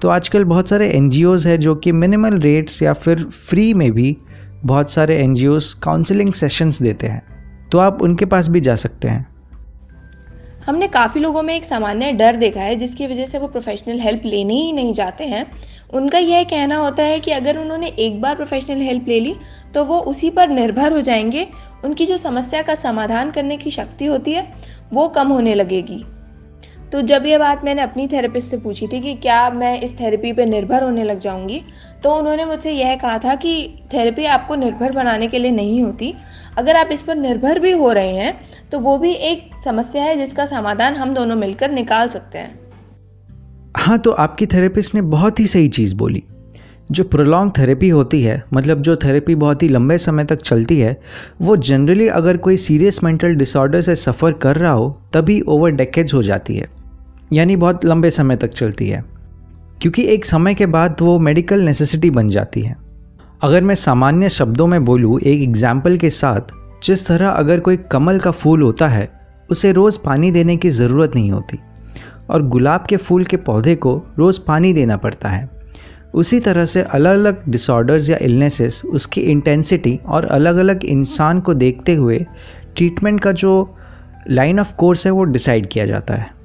तो 0.03 0.09
आजकल 0.09 0.45
बहुत 0.45 0.69
सारे 0.69 0.89
एन 0.89 1.11
है 1.47 1.57
जो 1.59 1.75
कि 1.75 1.93
मिनिमल 1.93 2.39
रेट्स 2.39 2.83
या 2.83 2.93
फिर 2.93 3.25
फ्री 3.49 3.73
में 3.75 3.91
भी 3.93 4.17
बहुत 4.65 4.91
सारे 4.91 5.17
एन 5.19 5.35
काउंसलिंग 5.83 6.33
सेशंस 6.33 6.83
देते 6.83 7.07
हैं। 7.07 7.23
तो 7.73 7.79
आप 7.79 8.03
उनके 8.03 8.25
पास 8.25 8.49
भी 8.49 8.61
जा 8.61 8.75
सकते 8.77 9.09
हैं। 9.09 9.27
हमने 10.67 10.87
काफ़ी 10.89 11.21
लोगों 11.21 11.43
में 11.43 11.55
एक 11.55 11.65
सामान्य 11.65 12.11
डर 12.13 12.37
देखा 12.37 12.61
है, 12.61 12.77
जिसकी 12.77 13.07
वजह 13.07 13.27
से 13.27 13.39
वो 13.39 13.49
प्रोफेशनल 13.49 14.01
हेल्प 14.01 14.23
लेने 14.25 14.55
ही 14.55 14.73
नहीं 14.73 14.93
जाते 14.93 15.25
हैं। 15.25 15.45
उनका 15.93 16.19
यह 16.19 16.43
कहना 16.45 16.77
होता 16.77 17.03
है 17.03 17.21
कि 17.21 17.31
अगर 17.31 17.59
उन्होंने 17.59 17.87
एक 17.89 18.21
बार 18.21 18.35
प्रोफेशनल 18.35 18.81
हेल्प 18.81 19.09
ले 19.09 19.21
ली 19.21 19.35
तो 19.75 19.85
वो 19.85 19.99
उसी 19.99 20.31
पर 20.31 20.49
निर्भर 20.49 20.93
हो 20.93 21.01
जाएँगे। 21.01 21.47
उनकी 21.85 22.07
जो 22.07 22.17
समस्या 22.17 22.63
का 22.63 22.75
समाधान 22.75 23.31
करने 23.31 23.57
की 23.57 23.71
शक्ति 23.71 24.07
होती 24.07 24.33
है, 24.33 24.47
वो 24.93 25.09
कम 25.09 25.29
होने 25.29 25.55
लगेगी। 25.55 26.05
तो 26.93 27.01
जब 27.01 27.27
ये 27.27 27.39
बात 27.39 27.65
मैंने 27.65 27.83
अपनी 27.83 28.07
थेरेपिस्ट 28.09 28.51
से 28.51 28.57
पूछी 28.59 28.87
थी 28.87 29.01
कि 29.01 29.15
क्या 29.15 29.51
मैं 29.51 29.81
इस 29.81 29.93
थेरेपी 30.01 30.33
पे 30.33 30.47
निर्भर 30.47 30.83
होने 30.83 31.05
लग 31.05 31.19
जाऊँगी 31.19 31.61
तो 32.03 32.15
उन्होंने 32.15 32.45
मुझसे 32.45 32.73
यह 32.73 32.95
कहा 32.97 33.19
था 33.19 33.35
कि 33.35 33.53
थेरेपी 33.93 34.25
आपको 34.27 34.55
निर्भर 34.55 34.93
बनाने 34.93 35.29
के 35.29 35.39
लिए 35.39 35.51
नहीं 35.51 35.83
होती। 35.83 36.13
अगर 36.59 36.77
आप 36.77 36.89
इस 36.93 37.03
पर 37.03 37.17
निर्भर 37.17 37.59
भी 37.59 37.73
हो 37.73 37.93
रहे 37.93 38.15
हैं 38.15 38.35
तो 38.73 38.79
वो 38.79 38.97
भी 38.99 39.13
एक 39.13 39.51
समस्या 39.65 40.03
है 40.03 40.17
जिसका 40.19 40.47
समाधान 40.47 40.97
हम 40.97 41.15
दोनों 41.15 41.37
मिलकर 41.37 41.71
निकाल 41.71 42.09
सकते 42.09 42.39
हैं। 42.39 42.59
हाँ 43.77 43.99
तो 43.99 44.11
आपकी 44.11 44.47
थेरेपिस्ट 44.47 44.95
ने 44.95 45.03
बहुत 45.03 45.41
ही 45.41 45.47
सही 45.47 45.69
चीज़ 45.69 45.95
बोली। 45.97 46.23
जो 46.91 47.05
प्रोलॉन्ग 47.05 47.53
थेरेपी 47.59 47.89
होती 47.89 48.23
है 48.23 48.43
मतलब 48.53 48.81
जो 48.83 48.97
थेरेपी 48.97 49.35
बहुत 49.35 49.63
ही 49.63 49.69
लंबे 49.69 49.99
समय 49.99 50.25
तक 50.25 50.43
चलती 50.43 50.79
है, 50.81 50.97
वो 51.43 51.57
जनरली 51.57 52.09
अगर 52.09 52.37
कोई 52.37 52.57
सीरियस 52.57 53.03
मेंटल 53.05 53.35
डिसऑर्डर 53.35 53.81
से 53.81 53.97
सफ़र 53.97 54.33
कर 54.33 54.57
रहा 54.57 54.73
हो, 54.73 54.91
तभी 55.13 55.41
ओवर 55.41 55.71
डेकेज 55.71 56.15
हो 56.15 56.23
जाती 56.23 56.57
है। 56.57 56.80
यानी 57.31 57.57
बहुत 57.57 57.85
लंबे 57.85 58.11
समय 58.11 58.37
तक 58.37 58.49
चलती 58.51 58.89
है, 58.89 59.05
क्योंकि 59.83 60.03
एक 60.05 60.25
समय 60.25 60.55
के 60.55 60.67
बाद 60.67 60.97
वो 61.01 61.19
मेडिकल 61.19 61.61
नेसेसिटी 61.61 62.11
बन 62.11 62.29
जाती 62.29 62.61
है। 62.61 62.77
अगर 63.43 63.63
मैं 63.63 63.75
सामान्य 63.75 64.29
शब्दों 64.29 64.67
में 64.67 64.85
बोलूँ, 64.85 65.19
एक 65.21 65.43
एग्ज़ाम्पल 65.43 65.97
के 65.99 66.11
साथ, 66.11 66.53
जिस 66.85 67.07
तरह 67.07 67.29
अगर 67.29 67.61
कोई 67.61 67.77
कमल 67.93 68.19
का 68.19 68.31
फूल 68.31 68.63
होता 68.63 68.89
है, 68.89 69.09
उसे 69.49 69.73
रोज़ 69.73 69.99
पानी 70.05 70.31
देने 70.31 70.57
की 70.57 70.71
ज़रूरत 70.71 71.15
नहीं 71.15 71.31
होती, 71.31 71.59
और 72.31 72.47
गुलाब 72.49 72.85
के 72.89 72.97
फूल 72.97 73.25
के 73.25 73.37
पौधे 73.39 73.75
को 73.77 73.95
रोज़ 74.19 74.41
पानी 74.47 74.73
देना 74.73 74.97
पड़ता 74.97 75.29
है, 75.29 75.49
उसी 76.15 76.41
तरह 76.41 76.67
से 76.67 76.83
अलग 76.83 77.13
अलग 77.13 77.43
डिसऑर्डर्स 77.49 78.11
या 78.11 78.17
इलनेसेस 78.21 78.83
उसकी 78.85 79.21
इंटेंसिटी 79.23 79.99
और 80.07 80.25
अलग 80.27 80.57
अलग 80.57 80.85
इंसान 80.85 81.41
को 81.41 81.55
देखते 81.55 81.95
हुए 81.95 82.19
ट्रीटमेंट 82.77 83.21
का 83.21 83.33
जो 83.33 83.53
लाइन 84.31 84.61
ऑफ़ 84.61 84.75
कोर्स 84.75 85.07
है, 85.07 85.13
वो 85.13 85.25
डिसाइड 85.25 85.69
किया 85.69 85.87
जाता 85.87 86.15
है। 86.15 86.40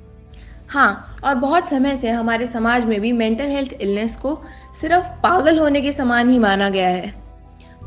हाँ 0.70 1.18
और 1.24 1.36
बहुत 1.36 1.68
समय 1.70 1.96
से 1.98 2.10
हमारे 2.10 2.48
समाज 2.48 2.84
में 2.84 3.00
भी 3.02 3.12
मेंटल 3.12 3.46
हेल्थ 3.46 3.74
इलनेस 3.74 4.16
को 4.16 4.42
सिर्फ़ 4.82 5.06
पागल 5.24 5.60
होने 5.60 5.82
के 5.82 5.92
समान 5.92 6.30
ही 6.30 6.40
माना 6.40 6.70
गया 6.70 6.88
है। 6.88 7.14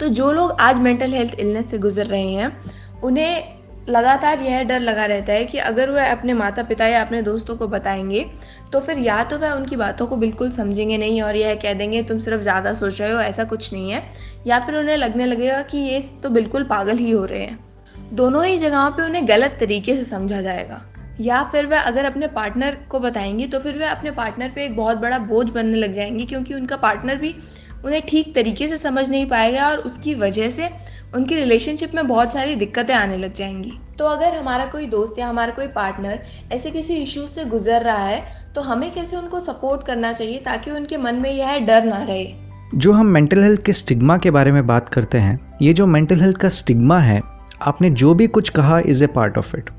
तो 0.00 0.08
जो 0.08 0.32
लोग 0.32 0.50
आज 0.61 0.76
मेंटल 0.76 1.12
हेल्थ 1.12 1.35
इलनेस 1.35 1.70
से 1.70 1.78
गुजर 1.78 2.06
रहे 2.06 2.30
हैं, 2.32 2.52
उन्हें 3.02 3.56
लगातार 3.88 4.40
यह 4.40 4.62
डर 4.62 4.80
लगा 4.80 5.04
रहता 5.06 5.32
है 5.32 5.44
कि 5.44 5.58
अगर 5.58 5.90
वह 5.90 6.11
अपने 6.12 6.35
माता 6.35 6.62
पिता 6.62 6.87
या 6.87 7.00
अपने 7.00 7.23
दोस्तों 7.23 7.56
को 7.56 7.68
बताएँगे 7.68 8.25
तो 8.73 8.80
फिर 8.80 8.99
या 8.99 9.23
तो 9.25 9.38
वह 9.38 9.52
उनकी 9.52 9.76
बातों 9.76 10.06
को 10.06 10.16
बिल्कुल 10.16 10.50
समझेंगे 10.50 10.99
नहीं 10.99 11.23
और 11.23 11.37
यह 11.37 11.54
कह 11.54 11.75
देंगे, 11.75 12.02
तुम 12.02 12.18
सिर्फ़ 12.18 12.42
ज़्यादा 12.42 12.73
सोच 12.73 13.00
रहे 13.00 13.12
हो, 13.12 13.20
ऐसा 13.20 13.44
कुछ 13.44 13.73
नहीं 13.73 13.90
है। 13.90 14.02
या 14.47 14.58
फिर 14.61 14.76
उन्हें 14.76 14.97
लगने 14.97 15.26
लगेगा 15.26 15.62
कि 15.62 15.78
ये 15.78 16.00
तो 16.23 16.30
बिल्कुल 16.30 16.64
पागल 16.64 16.99
ही 16.99 17.11
हो 17.11 17.25
रहे 17.25 17.42
हैं। 17.42 17.58
दोनों 18.12 18.44
ही 18.44 18.58
जगहों 18.58 18.90
पे 18.90 19.02
उन्हें 19.02 19.28
गलत 19.28 19.56
तरीके 19.61 19.94
से 19.94 20.04
समझा 20.04 20.40
जाएगा। 20.40 20.80
या 21.20 21.42
फिर 21.42 21.66
वह 21.66 21.80
अगर 21.80 22.04
अपने 22.04 22.26
पार्टनर 22.26 22.78
को 22.90 23.00
बताएँगी 23.00 23.46
तो 23.46 23.58
फिर 23.58 23.78
वह 23.78 23.90
अपने 23.90 24.10
पार्टनर 24.10 24.48
पे 24.48 24.64
एक 24.64 24.76
बहुत 24.76 24.98
बड़ा 24.98 25.18
बोझ 25.18 25.48
बनने 25.48 25.76
लग 25.76 25.92
जाएँगी 25.92 26.25
क्योंकि 26.25 26.54
उनका 26.54 26.76
पार्टनर 26.76 27.14
भी 27.14 27.34
उन्हें 27.84 28.02
ठीक 28.02 28.34
तरीके 28.34 28.68
से 28.68 28.76
समझ 28.76 29.08
नहीं 29.08 29.26
पाएगा 29.26 29.68
और 29.68 29.78
उसकी 29.78 30.14
वजह 30.14 30.48
से 30.48 30.70
उनकी 31.14 31.34
रिलेशनशिप 31.34 31.94
में 31.94 32.08
बहुत 32.08 32.32
सारी 32.32 32.54
दिक्कतें 32.54 32.94
आने 32.94 33.16
लग 33.16 33.34
जाएँगी। 33.34 33.72
तो 33.98 34.04
अगर 34.04 34.34
हमारा 34.34 34.66
कोई 34.66 34.87
दोस्त 34.87 35.18
या 35.18 35.28
हमारा 35.28 35.52
कोई 35.52 35.66
पार्टनर 35.66 36.18
ऐसे 36.52 36.70
किसी 36.70 36.94
इशू 36.94 37.26
से 37.26 37.44
गुजर 37.44 37.82
रहा 37.82 38.04
है 38.04 38.52
तो 38.54 38.60
हमें 38.60 38.94
कैसे 38.94 39.16
उनको 39.16 39.40
सपोर्ट 39.40 39.87
करना 39.87 40.12
चाहिए 40.12 40.38
ताकि 40.38 40.70
उनके 40.70 40.96
मन 40.96 41.14
में 41.14 41.30
यह 41.30 41.58
डर 41.58 41.84
ना 41.84 42.02
रहे? 42.02 42.34
जो 42.75 42.92
हम 42.92 43.06
मेंटल 43.06 43.42
हेल्थ 43.42 43.62
के 43.62 43.72
स्टिग्मा 43.72 44.18
के 44.18 44.30
बारे 44.30 44.52
में 44.52 44.66
बात 44.66 44.88
करते 44.88 45.18
हैं 45.18 45.58
ये 45.62 45.72
जो 45.72 45.87
मेंटल 45.87 46.20
हेल्थ 46.20 46.37
का 46.37 46.48
स्टिग्मा 46.48 46.98
है 46.98 47.22
आपने 47.62 47.90
जो 47.90 48.14
भी 48.14 48.26
कुछ 48.26 48.48
कहा 48.48 48.80
is 48.80 49.04
a 49.04 49.06
part 49.06 49.38
of 49.38 49.56
it 49.56 49.70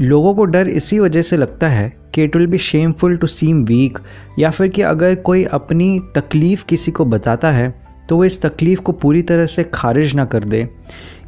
लोगों 0.00 0.34
को 0.34 0.44
डर 0.44 0.68
इसी 0.68 0.98
वजह 0.98 1.22
से 1.22 1.36
लगता 1.36 1.68
है 1.68 1.96
कि 2.14 2.24
it 2.24 2.36
will 2.36 2.46
be 2.46 2.58
shameful 2.58 3.16
to 3.16 3.26
seem 3.26 3.64
weak 3.64 3.98
या 4.38 4.50
फिर 4.50 4.68
कि 4.68 4.82
अगर 4.82 5.14
कोई 5.14 5.44
अपनी 5.44 6.00
तकलीफ़ 6.14 6.64
किसी 6.64 6.92
को 6.92 7.04
बताता 7.04 7.50
है 7.50 7.74
तो 8.08 8.16
वो 8.16 8.24
इस 8.24 8.40
तकलीफ़ 8.42 8.80
को 8.80 8.92
पूरी 8.92 9.22
तरह 9.22 9.46
से 9.46 9.64
खारिज 9.74 10.14
ना 10.14 10.24
कर 10.24 10.44
दे। 10.44 10.68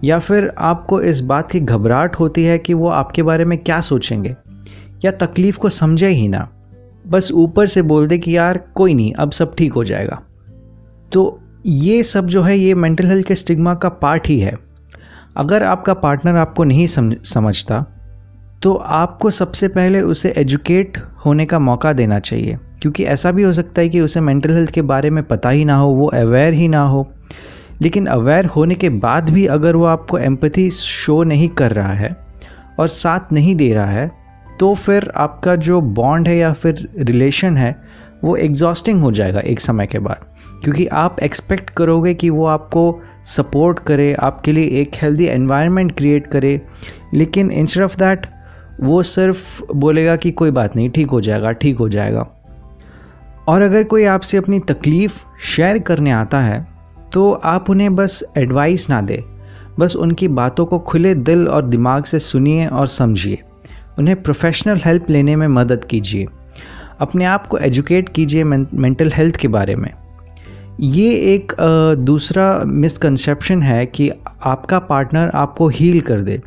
या 0.05 0.19
फिर 0.19 0.53
आपको 0.59 1.01
इस 1.01 1.21
बात 1.21 1.51
की 1.51 1.61
घबराहट 1.61 2.17
होती 2.17 2.45
है 2.45 2.59
कि 2.59 2.75
वो 2.75 2.89
आपके 2.89 3.23
बारे 3.23 3.45
में 3.45 3.59
क्या 3.59 3.81
सोचेंगे, 3.81 4.37
या 5.05 5.11
तकलीफ़ 5.11 5.59
को 5.59 5.69
समझे 5.69 6.09
ही 6.09 6.29
ना। 6.29 6.49
बस 7.07 7.31
ऊपर 7.33 7.67
से 7.67 7.83
बोल 7.83 8.07
दे 8.07 8.19
कि 8.19 8.37
यार, 8.37 8.59
कोई 8.75 8.95
नहीं, 8.95 9.13
अब 9.13 9.31
सब 9.31 9.55
ठीक 9.57 9.73
हो 9.73 9.85
जाएगा। 9.85 10.23
तो 11.13 11.41
ये 11.67 12.03
सब 12.03 12.27
जो 12.27 12.43
है, 12.43 12.59
ये 12.59 12.75
मेंटल 12.75 13.07
हेल्थ 13.07 13.27
के 13.27 13.35
स्टिग्मा 13.35 13.75
का 13.75 13.89
पार्ट 13.89 14.29
ही 14.29 14.41
है। 14.41 14.57
अगर 15.37 15.63
आपका 15.63 15.95
पार्टनर 15.95 16.37
आपको 16.37 16.65
नहीं 16.65 16.87
समझ 16.87 17.17
समझता 17.25 17.85
तो 18.63 18.75
आपको 18.75 19.31
सबसे 19.31 19.69
पहले 19.69 20.01
उसे 20.01 20.35
एजुकेट 20.37 20.99
होने 21.27 21.47
का 21.47 21.59
मौका 21.59 21.93
देना 21.93 22.19
चाहिए। 22.19 22.59
क्योंकि 22.83 23.05
ऐसा 23.05 23.31
भी 23.31 23.43
हो 23.43 23.53
सकता 23.53 23.81
है 23.81 23.89
कि 23.89 24.01
उसे 24.01 24.21
मेंटल 24.21 24.51
हेल्थ 24.51 24.71
के 24.71 24.83
बारे 24.83 25.11
में 25.11 25.25
पता 25.25 25.51
ही 25.51 25.65
ना 25.65 25.77
हो, 25.77 25.89
वो 25.89 26.07
अवेयर 26.07 26.53
ही 26.53 26.69
ना 26.69 26.83
हो। 26.83 27.13
लेकिन 27.83 28.07
अवेयर 28.07 28.47
होने 28.47 28.75
के 28.75 28.89
बाद 28.89 29.31
भी 29.31 29.47
अगर 29.47 29.77
वो 29.77 29.85
आपको 29.85 30.19
एम्पथी 30.19 30.71
शो 30.71 31.23
नहीं 31.23 31.49
कर 31.49 31.73
रहा 31.73 31.93
है 31.93 32.17
और 32.79 32.89
साथ 32.89 33.33
नहीं 33.33 33.57
दे 33.57 33.75
रहा 33.75 33.87
है 33.87 34.19
तो 34.61 34.75
फिर 34.75 35.13
आपका 35.17 35.57
जो 35.57 35.81
बॉन्ड 35.81 36.29
है 36.29 36.37
या 36.37 36.53
फिर 36.53 36.89
रिलेशन 36.99 37.57
है, 37.57 37.83
वो 38.25 38.37
एग्जॉस्टिंग 38.37 39.01
हो 39.01 39.13
जाएगा 39.13 39.41
एक 39.41 39.61
समय 39.61 39.87
के 39.87 39.99
बाद। 39.99 40.25
क्योंकि 40.65 40.87
आप 40.87 41.17
एक्सपेक्ट 41.23 41.71
करोगे 41.71 42.15
कि 42.15 42.31
वो 42.31 42.47
आपको 42.47 43.01
सपोर्ट 43.25 43.79
करे, 43.79 44.15
आपके 44.15 44.53
लिए 44.53 44.65
एक 44.65 44.91
हेल्दी 44.95 45.27
एनवायरनमेंट 45.27 45.97
क्रिएट 45.97 46.27
करे। 46.27 46.63
लेकिन 47.15 47.51
इंस्टेड 47.51 47.83
ऑफ़ 47.83 47.97
दैट 47.97 48.27
वो 48.81 49.03
सिर्फ़ 49.03 49.63
बोलेगा 49.73 50.17
कि 50.17 50.31
कोई 50.31 50.51
बात 50.51 50.77
नहीं, 50.77 50.91
ठीक 50.91 51.11
हो 51.11 51.21
जाएगा, 51.21 51.53
ठीक 51.53 51.79
हो 51.79 51.89
जाएगा। 51.89 52.27
और 53.49 53.63
अगर 53.63 53.85
कोई 53.85 54.05
आपसे 54.05 54.37
अपनी 54.37 54.59
तकलीफ़ 54.61 55.21
शेयर 55.47 55.79
करने 55.79 56.11
आता 56.11 56.41
है 56.41 56.67
तो 57.13 57.31
आप 57.33 57.71
उन्हें 57.71 57.95
बस 57.97 58.23
एडवाइस 58.37 58.89
ना 58.91 59.01
दें। 59.01 59.21
बस 59.79 59.95
उनकी 59.97 60.29
बातों 60.29 60.67
को 60.67 60.79
खुले 60.79 61.15
दिल 61.15 61.47
और 61.49 61.67
दिमाग 61.67 62.05
से 62.05 62.19
सुनिए 62.19 62.67
और 62.67 62.87
समझिए। 62.87 63.39
उन्हें 63.99 64.23
प्रोफेशनल 64.23 64.81
हेल्प 64.85 65.11
लेने 65.11 65.37
में 65.37 65.47
मदद 65.49 65.85
कीजिए। 65.85 66.27
अपने 67.01 67.25
आप 67.25 67.47
को 67.47 67.59
एजुकेट 67.59 68.09
कीजिए 68.09 68.45
मेंटल 68.45 69.13
हेल्थ 69.15 69.37
के 69.37 69.49
बारे 69.49 69.77
में। 69.77 69.91
ये 70.81 71.11
एक 71.35 71.53
दूसरा 71.99 72.63
मिसकंसेप्शन 72.67 73.63
है 73.63 73.85
कि 73.87 74.11
आपका 74.43 74.79
पार्टनर 74.79 75.31
आपको 75.35 75.69
हील 75.69 76.01
कर 76.01 76.21
दे। 76.21 76.41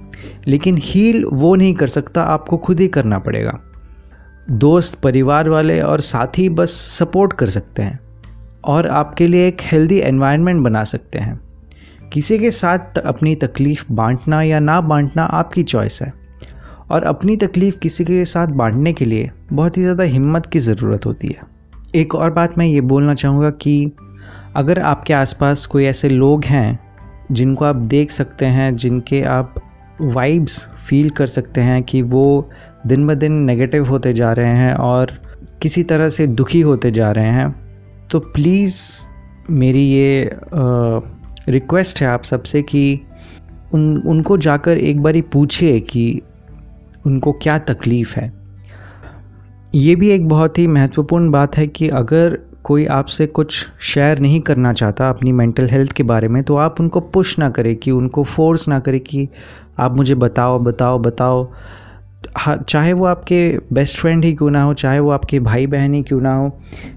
लेकिन 0.47 0.77
हील 0.81 1.25
वो 1.25 1.55
नहीं 1.55 1.73
कर 1.73 1.87
सकता, 1.87 2.23
आपको 2.23 2.57
खुद 2.57 2.79
ही 2.79 2.87
करना 2.87 3.19
पड़ेगा। 3.19 3.59
दोस्त, 4.49 4.99
परिवार 4.99 5.49
वाले 5.49 5.79
और 5.81 6.01
साथी 6.01 6.49
बस 6.49 6.71
सपोर्ट 6.99 7.33
कर 7.33 7.49
सकते 7.49 7.83
हैं 7.83 7.99
और 8.63 8.87
आपके 8.87 9.27
लिए 9.27 9.47
एक 9.47 9.61
हेल्दी 9.61 9.99
एनवायरनमेंट 9.99 10.63
बना 10.63 10.83
सकते 10.83 11.19
हैं। 11.19 11.39
किसी 12.13 12.37
के 12.39 12.51
साथ 12.51 12.97
अपनी 12.97 13.35
तकलीफ़ 13.35 13.83
बांटना 13.91 14.41
या 14.41 14.59
ना 14.59 14.79
बांटना 14.81 15.23
आपकी 15.23 15.63
चॉइस 15.63 16.01
है। 16.01 16.13
और 16.91 17.03
अपनी 17.03 17.35
तकलीफ़ 17.37 17.77
किसी 17.77 18.05
के 18.05 18.23
साथ 18.25 18.47
बांटने 18.47 18.93
के 18.93 19.05
लिए 19.05 19.29
बहुत 19.53 19.77
ही 19.77 19.81
ज़्यादा 19.81 20.03
हिम्मत 20.03 20.45
की 20.45 20.59
ज़रूरत 20.59 21.05
होती 21.05 21.27
है। 21.27 21.43
एक 21.95 22.15
और 22.15 22.31
बात 22.31 22.57
मैं 22.57 22.65
ये 22.65 22.81
बोलना 22.81 23.13
चाहूँगा 23.13 23.49
कि 23.49 23.91
अगर 24.55 24.79
आपके 24.79 25.13
आसपास 25.13 25.65
कोई 25.65 25.85
ऐसे 25.85 26.09
लोग 26.09 26.45
हैं 26.45 26.79
जिनको 27.31 27.65
आप 27.65 27.75
देख 27.75 28.11
सकते 28.11 28.45
हैं, 28.45 28.75
जिनके 28.75 29.21
आप 29.21 29.55
वाइब्स 30.01 30.67
फील 30.88 31.10
कर 31.10 31.27
सकते 31.27 31.62
हैं 31.62 31.83
कि 31.83 32.01
वो 32.01 32.50
दिन 32.88 33.07
ब 33.07 33.13
दिन 33.13 33.33
नेगेटिव 33.33 33.86
होते 33.86 34.13
जा 34.13 34.33
रहे 34.33 34.57
हैं 34.57 34.74
और 34.74 35.12
किसी 35.62 35.83
तरह 35.83 36.10
से 36.10 36.27
दुखी 36.27 36.62
होते 36.62 36.91
जा 36.91 37.12
रहे 37.12 37.29
हैं। 37.29 37.55
तो 38.12 38.19
प्लीज़ 38.19 38.75
मेरी 39.50 39.83
ये 39.83 40.38
रिक्वेस्ट 41.50 42.01
है 42.01 42.07
आप 42.07 42.24
सबसे 42.24 42.62
कि 42.62 43.01
उन, 43.74 43.98
उनको 43.98 44.38
जाकर 44.38 44.77
एक 44.77 45.01
बारी 45.03 45.21
पूछिए 45.21 45.79
कि 45.79 46.21
उनको 47.05 47.31
क्या 47.31 47.57
तकलीफ़ 47.60 48.19
है। 48.19 48.33
ये 49.75 49.95
भी 49.95 50.10
एक 50.10 50.27
बहुत 50.27 50.57
ही 50.57 50.67
महत्वपूर्ण 50.67 51.31
बात 51.31 51.57
है 51.57 51.67
कि 51.67 51.89
अगर 51.89 52.39
कोई 52.63 52.86
आपसे 52.86 53.27
कुछ 53.27 53.65
शेयर 53.82 54.20
नहीं 54.20 54.39
करना 54.41 54.74
चाहता 54.74 55.10
अपनी 55.10 55.32
मेंटल 55.32 55.70
हेल्थ 55.70 55.91
के 55.91 56.03
बारे 56.03 56.27
में 56.27 56.44
तो 56.44 56.56
आप 56.56 56.80
उनको 56.80 57.00
पुश 57.00 57.38
ना 57.39 57.50
करें 57.50 57.75
कि 57.75 57.91
उनको 57.91 58.24
फोर्स 58.24 58.68
ना 58.68 58.80
करें 58.80 59.00
कि 59.00 59.27
आप 59.80 59.96
मुझे 59.98 60.15
बताओ 60.15 60.60
बताओ 60.60 61.00
बताओ। 61.00 61.48
चाहे 62.38 62.91
वो 62.94 63.06
आपके 63.06 63.58
बेस्ट 63.74 63.98
फ्रेंड 63.98 64.25
ही 64.25 64.34
क्यों 64.34 64.50
ना 64.50 64.62
हो, 64.63 64.74
चाहे 64.74 65.00
वो 65.00 65.10
आपके 65.12 65.39
भाई 65.39 65.68
बहन 65.68 65.94
ही 65.94 66.01
क्यों 66.03 66.20
ना 66.22 66.34
हो, 66.36 66.51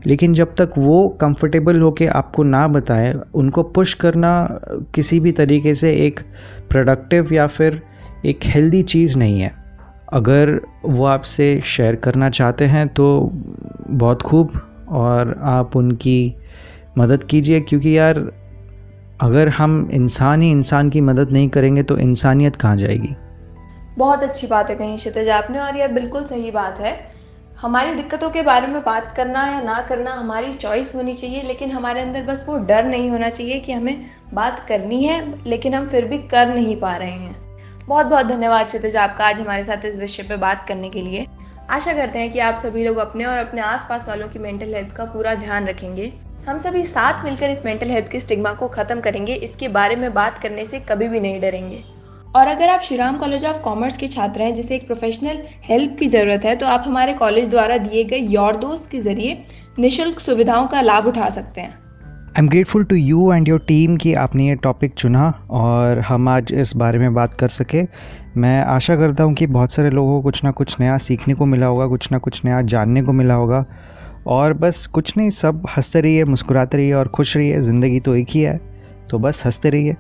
लेकिन 0.07 0.35
जब 0.35 0.55
तक 0.55 0.71
वो 0.79 1.09
कंफर्टेबल 1.21 1.81
होके 1.81 2.07
आपको 2.07 2.43
ना 2.43 2.67
बताए, 2.69 3.15
उनको 3.35 3.63
पुश 3.63 3.95
करना 3.95 4.61
किसी 4.95 5.21
भी 5.21 5.33
तरीके 5.33 5.75
से 5.75 5.95
एक 5.97 6.21
प्रोडक्टिव 6.71 7.33
या 7.33 7.47
फिर 7.47 7.83
एक 8.27 8.41
हेल्दी 8.45 8.83
चीज़ 8.83 9.19
नहीं 9.19 9.41
है। 9.41 9.53
अगर 10.13 10.61
वो 10.85 11.05
आपसे 11.05 11.61
शेयर 11.65 11.97
करना 11.97 12.31
चाहते 12.31 12.65
हैं 12.65 12.87
तो 12.89 13.31
बहुत 13.89 14.23
खूब। 14.23 14.61
और 14.95 15.41
आप 15.43 15.77
उनकी 15.77 16.35
मदद 16.99 17.25
कीजिए, 17.25 17.61
क्योंकि 17.61 17.99
यार, 17.99 18.19
अगर 19.21 19.49
हम 19.49 19.89
इंसान 19.93 20.43
ही 20.43 20.51
इंसान 20.51 20.91
की 20.91 21.01
मदद 21.01 21.31
नहीं 21.31 21.49
करेंगे 21.49 21.83
तो 21.83 21.99
इंसानियत 21.99 22.57
कहाँ 22.57 22.77
जाएगी? 22.77 23.15
बहुत 23.99 24.23
अच्छी 24.23 24.47
बात 24.47 24.71
है 24.71 24.77
कहीं, 24.77 24.97
क्षितिज 24.97 25.29
आपने, 25.29 25.59
और 25.59 25.77
यह 25.77 25.89
बिल्कुल 25.89 26.25
सही 26.25 26.51
बात 26.51 26.81
है। 26.81 27.15
हमारी 27.61 27.95
दिक्कतों 27.95 28.31
के 28.31 28.43
बारे 28.43 28.67
में 28.67 28.83
बात 28.83 29.15
करना 29.17 29.47
या 29.47 29.61
ना 29.61 29.81
करना 29.81 30.15
हमारी 30.15 30.55
चॉइस 30.55 30.95
होनी 30.95 31.15
चाहिए, 31.15 31.43
लेकिन 31.43 31.71
हमारे 31.71 32.01
अंदर 32.01 32.23
बस 32.23 32.45
वो 32.49 32.57
डर 32.59 32.85
नहीं 32.85 33.11
होना 33.11 33.29
चाहिए 33.31 33.59
कि 33.61 33.73
हमें 33.73 34.07
बात 34.35 34.65
करनी 34.69 35.03
है, 35.05 35.49
लेकिन 35.49 35.75
हम 35.75 35.87
फिर 35.87 36.05
भी 36.05 36.19
कर 36.19 36.55
नहीं 36.55 36.77
पा 36.77 36.97
रहे 36.97 37.11
हैं। 37.11 37.37
बहुत 37.87 38.07
बहुत 38.07 38.27
धन्यवाद 38.27 38.67
क्षितिज 38.67 38.97
आपका 38.97 39.25
आज 39.25 39.41
हमारे 39.41 39.65
साथ 39.65 39.85
इस 39.85 39.97
विषय 39.97 40.23
पर 40.23 40.37
बात 40.37 40.65
करने 40.69 40.91
के 40.91 41.03
लिए। 41.03 41.27
आशा 41.71 41.93
करते 41.93 42.19
हैं 42.19 42.33
कि 42.33 42.39
आप 42.39 42.57
सभी 42.57 42.85
लोग 42.85 42.97
अपने 42.97 43.25
और 43.25 43.39
अपने 43.39 43.61
आसपास 43.63 44.09
वालों 44.09 44.29
की 44.29 44.39
मेंटल 44.39 44.75
हेल्थ 44.75 44.95
का 44.97 45.05
पूरा 45.05 45.35
ध्यान 45.35 45.67
रखेंगे। 45.67 46.13
हम 46.49 46.59
सभी 46.59 46.85
साथ 46.87 47.25
मिलकर 47.25 47.51
इस 47.51 47.65
मेंटल 47.65 47.91
हेल्थ 47.91 48.09
के 48.09 48.21
स्टिग्मा 48.21 48.53
को 48.55 48.69
ख़त्म 48.69 49.01
करेंगे, 49.01 49.35
इसके 49.35 49.69
बारे 49.69 49.97
में 49.97 50.13
बात 50.15 50.39
करने 50.39 50.65
से 50.67 50.81
कभी 50.81 51.09
भी 51.09 51.21
नहीं 51.21 51.41
डरेंगे। 51.41 51.83
और 52.37 52.49
अगर 52.49 52.69
आप 52.69 52.83
श्रीराम 52.83 53.17
कॉलेज 53.19 53.45
ऑफ़ 53.45 53.63
कॉमर्स 53.63 53.97
के 53.97 54.09
छात्र 54.09 54.43
हैं, 54.43 54.55
जिसे 54.55 54.75
एक 54.77 54.87
प्रोफेशनल 54.87 55.43
हेल्प 55.65 55.97
की 55.99 56.09
ज़रूरत 56.09 56.45
है 56.45 56.55
तो 56.57 56.67
आप 56.67 56.85
हमारे 56.87 57.13
कॉलेज 57.15 57.49
द्वारा 57.51 57.79
दिए 57.79 58.05
गए 58.05 58.19
योर 58.19 58.57
दोस्त 58.57 58.91
के 58.91 59.01
ज़रिए 59.01 59.43
निःशुल्क 59.79 60.21
सुविधाओं 60.21 60.67
का 60.67 60.81
लाभ 60.81 61.07
उठा 61.07 61.31
सकते 61.31 61.61
हैं। 61.61 61.79
I 62.39 62.43
am 62.43 62.49
grateful 62.49 62.85
to 62.85 62.97
you 62.97 63.33
and 63.33 63.49
your 63.49 63.59
team 63.59 63.97
कि 63.97 64.15
आपने 64.15 64.49
ये 64.49 64.55
टॉपिक 64.55 64.95
चुना 64.95 65.47
और 65.51 65.99
हम 66.01 66.29
आज 66.29 66.53
इस 66.53 66.77
बारे 66.77 66.99
में 66.99 67.15
बात 67.15 67.35
कर 67.35 67.49
सके। 67.49 67.83
मैं 68.37 68.65
आशा 68.65 68.97
करता 68.97 69.25
हूँ 69.25 69.35
कि 69.35 69.47
बहुत 69.47 69.71
सारे 69.71 69.91
लोगों 69.91 70.17
को 70.17 70.23
कुछ 70.23 70.45
ना 70.45 70.51
कुछ 70.51 70.81
नया 70.81 70.99
सीखने 70.99 71.35
को 71.35 71.47
मिला 71.47 71.67
होगा, 71.67 71.87
कुछ 71.87 72.13
ना 72.13 72.19
कुछ 72.19 72.45
नया 72.45 72.63
जानने 72.63 73.03
को 73.03 73.13
मिला 73.13 73.35
होगा। 73.35 73.65
और 74.27 74.53
बस 74.53 74.87
कुछ 74.87 75.17
नहीं, 75.17 75.31
सब 75.31 75.67
हँसते 75.77 76.01
रहिए, 76.01 76.25
मुस्कुराते 76.25 76.77
रहिए 76.77 76.93
और 76.93 77.09
खुश 77.09 77.37
रहिए, 77.37 77.61
ज़िंदगी 77.61 78.01
तो 78.01 78.17
एक 78.17 78.27
ही 78.31 78.41
है। 78.41 78.61
तो 79.11 79.19
बस 79.19 79.43
हँसते 79.47 79.71
रहिए। 79.71 79.97